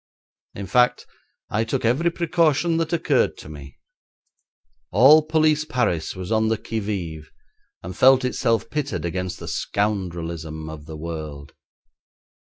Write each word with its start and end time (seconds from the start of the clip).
In 0.55 0.65
fact, 0.65 1.05
I 1.51 1.63
took 1.63 1.85
every 1.85 2.09
precaution 2.09 2.77
that 2.77 2.91
occurred 2.91 3.37
to 3.37 3.47
me. 3.49 3.77
All 4.89 5.21
police 5.21 5.63
Paris 5.63 6.15
was 6.15 6.31
on 6.31 6.47
the 6.47 6.57
qui 6.57 6.79
vive, 6.79 7.31
and 7.83 7.95
felt 7.95 8.25
itself 8.25 8.71
pitted 8.71 9.05
against 9.05 9.37
the 9.37 9.47
scoundrelism 9.47 10.71
of 10.71 10.87
the 10.87 10.97
world. 10.97 11.53